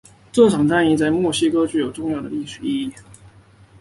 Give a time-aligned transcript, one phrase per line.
[0.31, 2.91] 这场战役在墨西哥具有重要的历史意义。